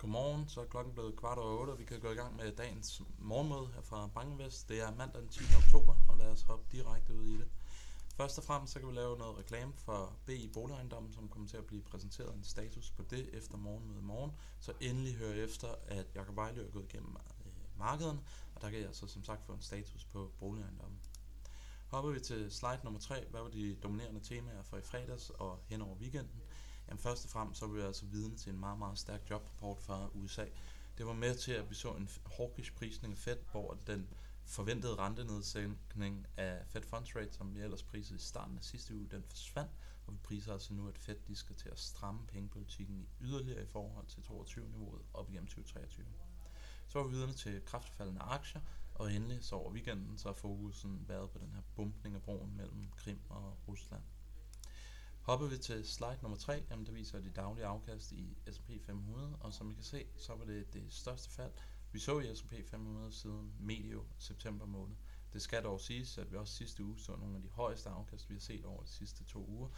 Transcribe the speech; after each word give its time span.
Godmorgen, 0.00 0.48
så 0.48 0.60
er 0.60 0.64
klokken 0.64 0.94
blevet 0.94 1.16
kvart 1.16 1.38
over 1.38 1.60
otte, 1.60 1.70
og 1.70 1.78
vi 1.78 1.84
kan 1.84 2.00
gå 2.00 2.10
i 2.10 2.14
gang 2.14 2.36
med 2.36 2.52
dagens 2.52 3.02
morgenmøde 3.18 3.66
her 3.74 3.82
fra 3.82 4.06
Bankenvest. 4.14 4.68
Det 4.68 4.80
er 4.80 4.96
mandag 4.96 5.20
den 5.20 5.28
10. 5.28 5.40
oktober, 5.56 5.94
og 6.08 6.18
lad 6.18 6.26
os 6.26 6.42
hoppe 6.42 6.64
direkte 6.72 7.14
ud 7.14 7.26
i 7.26 7.36
det. 7.36 7.48
Først 8.16 8.38
og 8.38 8.44
fremmest 8.44 8.72
så 8.72 8.78
kan 8.78 8.88
vi 8.88 8.94
lave 8.94 9.18
noget 9.18 9.38
reklame 9.38 9.72
for 9.76 10.16
BI 10.26 10.50
Boligejendommen, 10.52 11.12
som 11.12 11.28
kommer 11.28 11.48
til 11.48 11.56
at 11.56 11.64
blive 11.64 11.82
præsenteret 11.82 12.34
en 12.34 12.44
status 12.44 12.90
på 12.90 13.02
det 13.10 13.28
efter 13.32 13.56
morgenmødet 13.56 14.00
i 14.00 14.04
morgen. 14.04 14.32
Så 14.60 14.72
endelig 14.80 15.14
hør 15.14 15.32
efter, 15.32 15.68
at 15.86 16.06
Jacob 16.14 16.36
Vejle 16.36 16.66
er 16.66 16.70
gået 16.70 16.84
igennem 16.84 17.16
øh, 17.16 17.78
markederne, 17.78 18.20
og 18.54 18.62
der 18.62 18.70
kan 18.70 18.80
jeg 18.80 18.88
så 18.92 19.06
som 19.06 19.24
sagt 19.24 19.46
få 19.46 19.52
en 19.52 19.62
status 19.62 20.04
på 20.04 20.32
boligejendommen. 20.38 20.98
Hopper 21.88 22.10
vi 22.10 22.20
til 22.20 22.50
slide 22.50 22.80
nummer 22.84 23.00
3, 23.00 23.24
hvad 23.30 23.40
var 23.40 23.48
de 23.48 23.74
dominerende 23.82 24.20
temaer 24.20 24.62
for 24.62 24.76
i 24.76 24.82
fredags 24.82 25.30
og 25.30 25.58
hen 25.66 25.82
over 25.82 25.96
weekenden? 25.96 26.42
Jamen 26.90 26.98
først 26.98 27.24
og 27.24 27.30
fremmest 27.30 27.60
så 27.60 27.66
var 27.66 27.74
vi 27.74 27.80
altså 27.80 28.06
vidne 28.06 28.36
til 28.36 28.52
en 28.52 28.60
meget, 28.60 28.78
meget 28.78 28.98
stærk 28.98 29.30
jobrapport 29.30 29.82
fra 29.82 30.08
USA. 30.14 30.46
Det 30.98 31.06
var 31.06 31.12
med 31.12 31.34
til, 31.34 31.52
at 31.52 31.70
vi 31.70 31.74
så 31.74 31.92
en 31.92 32.08
hawkish 32.36 32.72
prisning 32.72 33.12
af 33.12 33.18
Fed, 33.18 33.36
hvor 33.52 33.78
den 33.86 34.08
forventede 34.44 34.94
rentenedsænkning 34.94 36.26
af 36.36 36.66
Fed 36.66 36.82
Funds 36.82 37.16
Rate, 37.16 37.32
som 37.32 37.54
vi 37.54 37.60
ellers 37.60 37.82
prisede 37.82 38.16
i 38.16 38.22
starten 38.22 38.56
af 38.58 38.64
sidste 38.64 38.94
uge, 38.94 39.08
den 39.10 39.22
forsvandt, 39.22 39.70
og 40.06 40.12
vi 40.12 40.18
priser 40.22 40.52
altså 40.52 40.74
nu, 40.74 40.88
at 40.88 40.98
Fed 40.98 41.16
de 41.26 41.36
skal 41.36 41.56
til 41.56 41.68
at 41.68 41.78
stramme 41.78 42.26
pengepolitikken 42.26 43.08
yderligere 43.20 43.62
i 43.62 43.66
forhold 43.66 44.06
til 44.06 44.20
22-niveauet 44.20 45.02
op 45.14 45.30
igennem 45.30 45.46
2023. 45.46 46.06
Så 46.86 46.98
var 46.98 47.06
vi 47.06 47.14
videre 47.14 47.32
til 47.32 47.64
kraftfaldende 47.64 48.20
aktier, 48.20 48.60
og 48.94 49.12
endelig 49.12 49.44
så 49.44 49.54
over 49.54 49.72
weekenden, 49.72 50.18
så 50.18 50.28
har 50.28 50.34
fokusen 50.34 51.04
været 51.08 51.30
på 51.30 51.38
den 51.38 51.52
her 51.54 51.62
bumpning 51.76 52.14
af 52.14 52.22
broen 52.22 52.56
mellem 52.56 52.90
Krim 52.96 53.20
og 53.28 53.58
Rusland. 53.68 54.02
Hopper 55.30 55.46
vi 55.46 55.58
til 55.58 55.88
slide 55.88 56.18
nummer 56.22 56.38
3, 56.38 56.62
jamen 56.70 56.86
der 56.86 56.92
viser 56.92 57.20
det 57.20 57.36
daglige 57.36 57.66
afkast 57.66 58.12
i 58.12 58.38
S&P 58.52 58.70
500, 58.86 59.36
og 59.40 59.52
som 59.52 59.70
I 59.70 59.74
kan 59.74 59.82
se, 59.82 60.04
så 60.16 60.34
var 60.34 60.44
det 60.44 60.72
det 60.72 60.84
største 60.88 61.30
fald, 61.30 61.52
vi 61.92 61.98
så 61.98 62.20
i 62.20 62.34
S&P 62.34 62.54
500 62.70 63.12
siden 63.12 63.52
medio 63.60 64.04
september 64.18 64.66
måned. 64.66 64.96
Det 65.32 65.42
skal 65.42 65.62
dog 65.62 65.80
siges, 65.80 66.18
at 66.18 66.32
vi 66.32 66.36
også 66.36 66.54
sidste 66.54 66.84
uge 66.84 66.98
så 66.98 67.16
nogle 67.16 67.36
af 67.36 67.42
de 67.42 67.48
højeste 67.48 67.88
afkast, 67.88 68.28
vi 68.28 68.34
har 68.34 68.40
set 68.40 68.64
over 68.64 68.82
de 68.82 68.88
sidste 68.88 69.24
to 69.24 69.46
uger, 69.48 69.68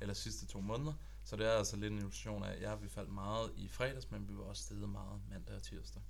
eller 0.00 0.14
sidste 0.14 0.46
to 0.46 0.60
måneder. 0.60 0.94
Så 1.24 1.36
det 1.36 1.46
er 1.46 1.52
altså 1.52 1.76
lidt 1.76 1.92
en 1.92 1.98
illustration 1.98 2.44
af, 2.44 2.52
at 2.52 2.60
ja, 2.60 2.74
vi 2.74 2.88
faldt 2.88 3.10
meget 3.10 3.52
i 3.56 3.68
fredags, 3.68 4.10
men 4.10 4.28
vi 4.28 4.36
var 4.36 4.44
også 4.44 4.62
steget 4.62 4.88
meget 4.88 5.20
mandag 5.28 5.56
og 5.56 5.62
tirsdag. 5.62 6.02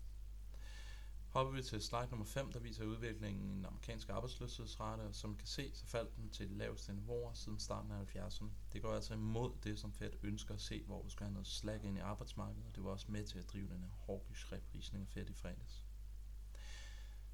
Hopper 1.36 1.54
vi 1.54 1.62
til 1.62 1.82
slide 1.82 2.08
nummer 2.10 2.26
5, 2.26 2.52
der 2.52 2.60
viser 2.60 2.84
udviklingen 2.84 3.50
i 3.50 3.54
den 3.54 3.64
amerikanske 3.64 4.12
arbejdsløshedsrate, 4.12 5.00
og 5.00 5.14
som 5.14 5.36
kan 5.36 5.46
se, 5.46 5.70
så 5.74 5.86
faldt 5.86 6.16
den 6.16 6.30
til 6.30 6.48
de 6.50 6.54
laveste 6.54 6.92
niveauer 6.92 7.32
siden 7.32 7.58
starten 7.58 7.92
af 7.92 8.16
70'erne. 8.16 8.48
Det 8.72 8.82
går 8.82 8.92
altså 8.92 9.14
imod 9.14 9.52
det, 9.64 9.78
som 9.78 9.92
Fed 9.92 10.10
ønsker 10.22 10.54
at 10.54 10.60
se, 10.60 10.82
hvor 10.86 11.02
vi 11.02 11.10
skal 11.10 11.24
have 11.24 11.32
noget 11.32 11.46
slag 11.46 11.84
ind 11.84 11.96
i 11.96 12.00
arbejdsmarkedet, 12.00 12.66
og 12.66 12.76
det 12.76 12.84
var 12.84 12.90
også 12.90 13.06
med 13.08 13.24
til 13.24 13.38
at 13.38 13.52
drive 13.52 13.68
den 13.68 13.80
her 13.80 13.90
hawkish 14.06 14.52
reprisning 14.52 15.02
af 15.02 15.08
Fed 15.08 15.30
i 15.30 15.32
fredags. 15.32 15.84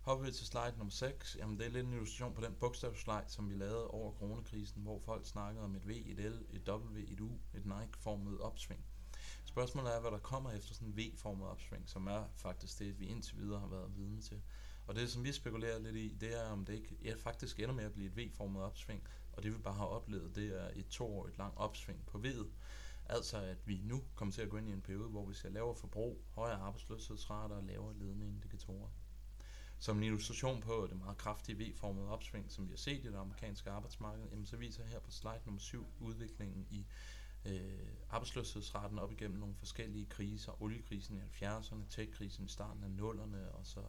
Hopper 0.00 0.26
vi 0.26 0.32
til 0.32 0.46
slide 0.46 0.74
nummer 0.76 0.92
6, 0.92 1.36
jamen 1.38 1.58
det 1.58 1.66
er 1.66 1.70
lidt 1.70 1.86
en 1.86 1.92
illustration 1.92 2.34
på 2.34 2.40
den 2.40 2.54
bogstavslide, 2.54 3.24
som 3.28 3.50
vi 3.50 3.54
lavede 3.54 3.88
over 3.88 4.12
coronakrisen, 4.12 4.82
hvor 4.82 4.98
folk 4.98 5.26
snakkede 5.26 5.64
om 5.64 5.76
et 5.76 5.88
V, 5.88 5.90
et 5.90 6.18
L, 6.18 6.46
et 6.50 6.68
W, 6.68 6.98
et 6.98 7.20
U, 7.20 7.30
et 7.54 7.66
Nike-formet 7.66 8.40
opsving. 8.40 8.84
Spørgsmålet 9.52 9.94
er, 9.96 10.00
hvad 10.00 10.10
der 10.10 10.18
kommer 10.18 10.50
efter 10.50 10.74
sådan 10.74 10.88
en 10.88 10.96
V-formet 10.96 11.48
opsving, 11.48 11.88
som 11.88 12.06
er 12.06 12.24
faktisk 12.34 12.78
det, 12.78 13.00
vi 13.00 13.06
indtil 13.06 13.36
videre 13.38 13.60
har 13.60 13.66
været 13.66 13.96
vidne 13.96 14.20
til. 14.20 14.42
Og 14.86 14.94
det, 14.94 15.10
som 15.10 15.24
vi 15.24 15.32
spekulerer 15.32 15.78
lidt 15.78 15.96
i, 15.96 16.14
det 16.20 16.40
er, 16.40 16.50
om 16.50 16.64
det 16.64 16.74
ikke 16.74 16.96
ja, 17.04 17.14
faktisk 17.14 17.60
ender 17.60 17.74
med 17.74 17.84
at 17.84 17.92
blive 17.92 18.06
et 18.06 18.16
V-formet 18.16 18.62
opsving, 18.62 19.02
og 19.32 19.42
det 19.42 19.52
vi 19.52 19.58
bare 19.58 19.74
har 19.74 19.84
oplevet, 19.84 20.34
det 20.34 20.62
er 20.62 20.70
et 20.74 20.88
toårigt 20.88 21.38
langt 21.38 21.58
opsving 21.58 22.06
på 22.06 22.18
V'et. 22.18 22.46
Altså 23.06 23.36
at 23.36 23.56
vi 23.64 23.80
nu 23.84 24.02
kommer 24.14 24.32
til 24.32 24.42
at 24.42 24.48
gå 24.48 24.56
ind 24.56 24.68
i 24.68 24.72
en 24.72 24.80
periode, 24.80 25.08
hvor 25.08 25.26
vi 25.26 25.34
ser 25.34 25.48
lavere 25.48 25.76
forbrug, 25.76 26.24
højere 26.30 26.58
arbejdsløshedsrater 26.58 27.56
og 27.56 27.64
lavere 27.64 27.98
ledende 27.98 28.26
indikatorer. 28.26 28.88
Som 29.78 29.96
en 29.96 30.04
illustration 30.04 30.60
på 30.60 30.86
det 30.90 30.98
meget 30.98 31.18
kraftige 31.18 31.58
V-formede 31.58 32.08
opsving, 32.08 32.52
som 32.52 32.66
vi 32.66 32.70
har 32.70 32.78
set 32.78 33.04
i 33.04 33.08
det 33.08 33.16
amerikanske 33.16 33.70
arbejdsmarked, 33.70 34.24
jamen 34.30 34.46
så 34.46 34.56
viser 34.56 34.84
her 34.84 35.00
på 35.00 35.10
slide 35.10 35.40
nummer 35.44 35.60
7 35.60 35.86
udviklingen 36.00 36.66
i 36.70 36.86
øh, 37.44 37.88
arbejdsløshedsraten 38.10 38.98
op 38.98 39.12
igennem 39.12 39.38
nogle 39.38 39.54
forskellige 39.54 40.06
kriser. 40.06 40.62
Oliekrisen 40.62 41.16
i 41.16 41.44
70'erne, 41.44 41.88
tech-krisen 41.90 42.44
i 42.44 42.48
starten 42.48 42.84
af 42.84 42.88
0'erne, 42.88 43.56
og 43.58 43.66
så 43.66 43.80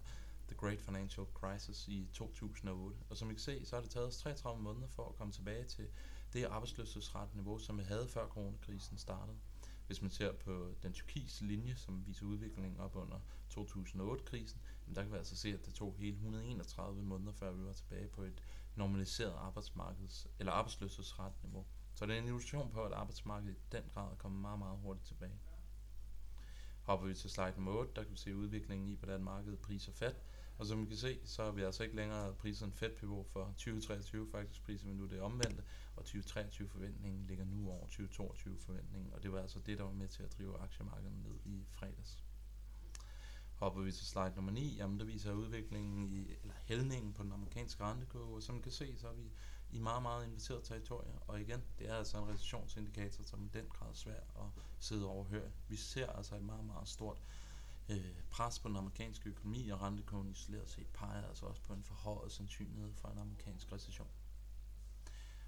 The 0.47 0.56
Great 0.56 0.81
Financial 0.81 1.28
Crisis 1.34 1.88
i 1.88 2.09
2008. 2.13 2.97
Og 3.09 3.18
som 3.18 3.30
I 3.30 3.34
kan 3.34 3.42
se, 3.42 3.66
så 3.66 3.75
har 3.75 3.81
det 3.81 3.92
taget 3.92 4.08
os 4.08 4.18
33 4.18 4.62
måneder 4.62 4.88
for 4.88 5.09
at 5.09 5.16
komme 5.16 5.34
tilbage 5.34 5.63
til 5.66 5.88
det 6.34 6.46
arbejdsløshedsratniveau, 6.46 7.59
som 7.59 7.78
vi 7.78 7.84
havde 7.84 8.08
før 8.08 8.28
coronakrisen 8.28 8.97
startede. 8.97 9.38
Hvis 9.88 10.02
man 10.02 10.12
ser 10.12 10.31
på 10.34 10.75
den 10.84 10.94
tyrkiske 10.94 11.46
linje, 11.46 11.75
som 11.75 12.08
viser 12.08 12.25
udviklingen 12.25 12.80
op 12.80 12.96
under 12.96 13.19
2008-krisen, 13.50 14.62
der 14.96 15.02
kan 15.02 15.12
vi 15.12 15.18
altså 15.18 15.36
se, 15.36 15.53
at 15.53 15.66
det 15.66 15.74
tog 15.74 15.96
hele 15.97 16.16
131 16.16 17.03
måneder, 17.03 17.31
før 17.31 17.52
vi 17.52 17.63
var 17.66 17.74
tilbage 17.74 18.08
på 18.08 18.24
et 18.24 18.44
normaliseret 18.75 19.34
arbejdsmarkeds- 19.34 20.28
eller 20.40 20.52
arbejdsløshedsratniveau. 20.52 21.66
Så 21.94 22.06
det 22.06 22.16
er 22.16 22.20
en 22.20 22.26
illustration 22.26 22.72
på, 22.72 22.84
at 22.84 22.92
arbejdsmarkedet 22.94 23.56
i 23.56 23.59
den 23.72 23.84
grad 23.94 24.12
er 24.12 24.16
kommet 24.16 24.42
meget, 24.42 24.59
meget 24.59 24.78
hurtigt 24.78 25.08
tilbage. 25.08 25.40
Hopper 26.84 27.08
vi 27.08 27.14
til 27.14 27.30
slide 27.30 27.54
nummer 27.56 27.72
8, 27.72 27.92
der 27.96 28.04
kan 28.04 28.12
vi 28.12 28.18
se 28.18 28.36
udviklingen 28.36 28.88
i, 28.88 28.96
hvordan 28.96 29.24
markedet 29.24 29.59
priser 29.59 29.92
fat. 29.92 30.24
Og 30.58 30.66
som 30.66 30.81
vi 30.81 30.86
kan 30.86 30.98
se, 30.98 31.20
så 31.26 31.44
er 31.44 31.52
vi 31.52 31.62
altså 31.62 31.84
ikke 31.84 31.96
længere 31.96 32.34
priset 32.34 32.66
en 32.66 32.74
Fed-pivot 32.74 33.28
for 33.30 33.46
2023, 33.46 34.28
faktisk 34.31 34.64
priser 34.64 34.88
vi 34.88 34.94
nu 34.94 35.06
det 35.06 35.22
omvendte, 35.22 35.64
og 35.96 36.04
2023-forventningen 36.06 37.28
ligger 37.28 37.46
nu 37.46 37.70
over 37.70 37.88
2022-forventningen, 37.88 39.14
og 39.14 39.24
det 39.24 39.31
var 39.31 39.42
altså 39.42 39.60
det, 39.60 39.78
der 39.78 39.84
var 39.84 39.92
med 39.92 40.08
til 40.08 40.24
at 40.24 40.38
drive 40.38 40.60
aktiemarkedet 40.60 41.14
ned 41.14 41.40
i 41.46 41.66
fredags. 41.70 42.24
Hopper 43.56 43.81
vi 43.81 43.92
til 43.92 44.06
slide 44.06 44.34
nummer 44.36 44.52
9, 44.52 44.75
jamen 44.78 45.00
der 45.00 45.06
viser 45.06 45.34
udviklingen 45.34 46.14
i, 46.14 46.36
eller 46.42 46.54
hældningen 46.64 47.14
på 47.14 47.24
den 47.24 47.31
amerikanske 47.31 47.84
rentekurve, 47.84 48.36
og 48.36 48.44
som 48.44 48.58
vi 48.58 48.62
kan 48.62 48.72
se, 48.72 48.98
så 48.98 49.08
er 49.08 49.14
vi 49.14 49.31
i 49.73 49.79
meget, 49.79 50.01
meget 50.01 50.25
inviteret 50.25 50.63
territorier. 50.63 51.13
Og 51.28 51.41
igen, 51.41 51.63
det 51.79 51.89
er 51.89 51.95
altså 51.95 52.17
en 52.17 52.29
recessionsindikator, 52.29 53.23
som 53.23 53.45
i 53.45 53.47
den 53.47 53.66
grad 53.69 53.89
er 53.89 53.94
svær 53.94 54.19
at 54.19 54.63
sidde 54.79 55.07
og. 55.07 55.28
Vi 55.67 55.75
ser 55.75 56.07
altså 56.07 56.35
et 56.35 56.44
meget, 56.44 56.66
meget 56.66 56.88
stort 56.88 57.22
øh, 57.89 58.16
pres 58.29 58.59
på 58.59 58.67
den 58.67 58.78
amerikanske 58.78 59.29
økonomi, 59.29 59.69
og 59.69 59.81
rentekurven 59.81 60.29
isoleret 60.29 60.69
set 60.69 60.88
peger 60.94 61.28
altså 61.28 61.45
også 61.45 61.62
på 61.62 61.73
en 61.73 61.83
forhøjet 61.83 62.31
sandsynlighed 62.31 62.94
for 62.94 63.07
en 63.07 63.17
amerikansk 63.17 63.72
recession. 63.72 64.07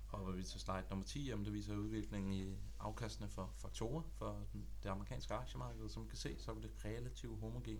Hopper 0.06 0.32
vi 0.32 0.44
til 0.44 0.60
slide 0.60 0.86
nummer 0.90 1.06
10, 1.06 1.28
jamen 1.28 1.46
det 1.46 1.54
viser 1.54 1.76
udviklingen 1.76 2.34
i 2.34 2.58
afkastene 2.80 3.30
for 3.30 3.54
faktorer 3.58 4.04
for 4.12 4.46
det 4.84 4.90
amerikanske 4.90 5.34
aktiemarked. 5.34 5.90
Som 5.90 6.04
vi 6.04 6.10
kan 6.10 6.18
se, 6.18 6.36
så 6.40 6.52
er 6.52 6.56
det 6.56 6.72
relativt 6.86 7.40
homogen 7.40 7.80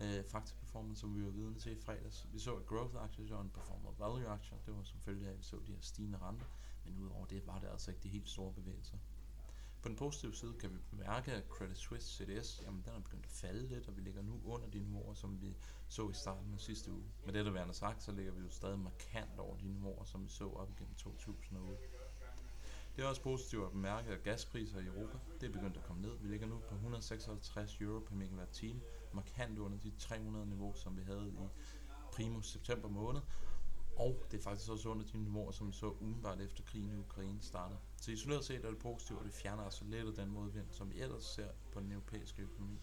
øh, 0.00 0.24
faktaperformance, 0.24 1.00
som 1.00 1.16
vi 1.16 1.24
var 1.24 1.30
vidne 1.30 1.58
til 1.58 1.72
i 1.72 1.80
fredags. 1.80 2.26
Vi 2.32 2.38
så, 2.38 2.54
at 2.54 2.66
growth-aktier 2.66 3.34
og 3.34 3.50
performer 3.52 3.90
value-aktier, 3.98 4.58
det 4.66 4.76
var 4.76 4.82
selvfølgelig, 4.82 5.28
at 5.28 5.38
vi 5.38 5.42
så 5.42 5.56
de 5.66 5.72
her 5.72 5.80
stigende 5.80 6.18
renter, 6.18 6.46
men 6.84 6.98
udover 6.98 7.26
det 7.26 7.46
var 7.46 7.58
det 7.58 7.68
altså 7.68 7.90
ikke 7.90 8.02
de 8.02 8.08
helt 8.08 8.28
store 8.28 8.52
bevægelser. 8.52 8.98
På 9.82 9.88
den 9.88 9.96
positive 9.96 10.34
side 10.34 10.54
kan 10.60 10.70
vi 10.70 10.78
bemærke, 10.90 11.32
at 11.32 11.44
Credit 11.48 11.76
Suisse 11.76 12.16
CDS, 12.16 12.62
jamen 12.62 12.82
den 12.82 12.94
er 12.94 13.00
begyndt 13.00 13.24
at 13.24 13.30
falde 13.30 13.68
lidt, 13.68 13.88
og 13.88 13.96
vi 13.96 14.00
ligger 14.00 14.22
nu 14.22 14.40
under 14.44 14.68
de 14.68 14.78
niveauer, 14.78 15.14
som 15.14 15.40
vi 15.42 15.56
så 15.88 16.10
i 16.10 16.12
starten 16.12 16.54
af 16.54 16.60
sidste 16.60 16.92
uge. 16.92 17.04
Med 17.24 17.32
det 17.32 17.46
der 17.46 17.52
værende 17.52 17.74
sagt, 17.74 18.02
så 18.02 18.12
ligger 18.12 18.32
vi 18.32 18.42
jo 18.42 18.50
stadig 18.50 18.78
markant 18.78 19.38
over 19.38 19.56
de 19.56 19.68
niveauer, 19.68 20.04
som 20.04 20.24
vi 20.24 20.28
så 20.28 20.50
op 20.50 20.70
igennem 20.70 20.94
2008. 20.94 21.82
Det 22.98 23.04
er 23.04 23.08
også 23.08 23.22
positivt 23.22 23.64
at 23.64 23.72
bemærke, 23.72 24.10
at 24.10 24.22
gaspriser 24.22 24.80
i 24.80 24.86
Europa 24.86 25.18
det 25.40 25.48
er 25.48 25.52
begyndt 25.52 25.76
at 25.76 25.82
komme 25.82 26.02
ned. 26.02 26.10
Vi 26.20 26.28
ligger 26.28 26.46
nu 26.46 26.58
på 26.68 26.74
156 26.74 27.80
euro 27.80 28.00
per 28.00 28.14
megawatt 28.14 28.52
time, 28.52 28.80
markant 29.12 29.58
under 29.58 29.78
de 29.78 29.92
300 29.98 30.46
niveau, 30.46 30.74
som 30.74 30.96
vi 30.96 31.02
havde 31.02 31.28
i 31.28 31.32
primo 32.12 32.40
september 32.40 32.88
måned. 32.88 33.20
Og 33.96 34.22
det 34.30 34.38
er 34.38 34.42
faktisk 34.42 34.70
også 34.70 34.88
under 34.88 35.06
de 35.06 35.18
niveauer, 35.18 35.52
som 35.52 35.68
vi 35.68 35.72
så 35.72 35.86
umiddelbart 36.00 36.40
efter 36.40 36.62
krigen 36.62 36.92
i 36.92 36.96
Ukraine 36.96 37.42
startede. 37.42 37.78
Så 37.96 38.10
isoleret 38.12 38.44
set 38.44 38.64
er 38.64 38.70
det 38.70 38.78
positivt, 38.78 39.18
at 39.18 39.26
det 39.26 39.34
fjerner 39.34 39.62
altså 39.62 39.84
lidt 39.84 40.06
af 40.06 40.14
den 40.14 40.30
modvind, 40.30 40.66
som 40.70 40.90
vi 40.90 41.00
ellers 41.00 41.24
ser 41.24 41.48
på 41.72 41.80
den 41.80 41.92
europæiske 41.92 42.42
økonomi. 42.42 42.80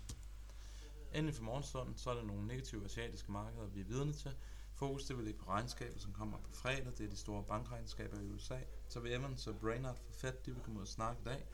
Endelig 1.13 1.35
for 1.35 1.43
morgenstunden, 1.43 1.97
så 1.97 2.09
er 2.09 2.13
der 2.15 2.23
nogle 2.23 2.47
negative 2.47 2.85
asiatiske 2.85 3.31
markeder, 3.31 3.67
vi 3.67 3.79
er 3.81 3.85
vidne 3.85 4.13
til. 4.13 4.31
Fokus 4.75 5.05
det 5.05 5.17
vil 5.17 5.25
ligge 5.25 5.39
på 5.39 5.49
regnskabet, 5.49 6.01
som 6.01 6.13
kommer 6.13 6.37
på 6.37 6.51
fredag. 6.51 6.97
Det 6.97 7.05
er 7.05 7.09
de 7.09 7.17
store 7.17 7.43
bankregnskaber 7.43 8.19
i 8.19 8.29
USA. 8.29 8.59
Så 8.87 8.99
vil 8.99 9.13
Evans 9.13 9.47
og 9.47 9.59
Brainard 9.59 9.97
for 9.97 10.13
Fed, 10.13 10.33
de 10.45 10.51
vil 10.51 10.63
komme 10.63 10.79
ud 10.79 10.81
og 10.81 10.87
snakke 10.87 11.21
i 11.21 11.23
dag. 11.23 11.47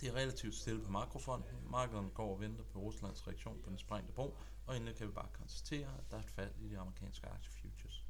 Det 0.00 0.08
er 0.08 0.14
relativt 0.14 0.54
stille 0.54 0.84
på 0.84 0.90
makrofonden. 0.90 1.70
Markederne 1.70 2.10
går 2.10 2.34
og 2.34 2.40
venter 2.40 2.64
på 2.64 2.78
Ruslands 2.78 3.26
reaktion 3.26 3.62
på 3.62 3.70
den 3.70 3.78
sprængte 3.78 4.12
bro, 4.12 4.36
og 4.66 4.76
endelig 4.76 4.96
kan 4.96 5.06
vi 5.06 5.12
bare 5.12 5.28
konstatere, 5.32 5.88
at 5.98 6.10
der 6.10 6.16
er 6.16 6.20
et 6.20 6.30
fald 6.30 6.52
i 6.60 6.68
de 6.68 6.78
amerikanske 6.78 7.28
aktiefutures. 7.28 8.04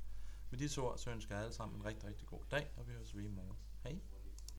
Med 0.50 0.58
disse 0.58 0.80
ord, 0.80 0.98
så 0.98 1.10
ønsker 1.10 1.34
jeg 1.34 1.44
alle 1.44 1.54
sammen 1.54 1.80
en 1.80 1.84
rigtig, 1.84 2.08
rigtig 2.08 2.26
god 2.26 2.40
dag, 2.50 2.70
og 2.76 2.86
vi 2.86 2.92
høres 2.92 3.16
ved 3.16 3.24
i 3.24 3.28
morgen. 3.28 3.58
Hej! 3.82 4.15